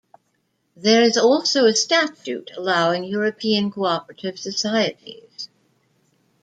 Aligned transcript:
There 0.75 1.03
is 1.03 1.15
also 1.15 1.65
a 1.67 1.75
statute 1.75 2.49
allowing 2.57 3.03
European 3.03 3.69
Cooperative 3.69 4.39
Societies. 4.39 5.47